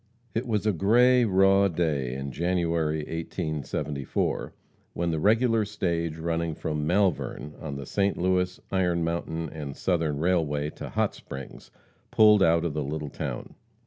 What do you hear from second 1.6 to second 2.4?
day in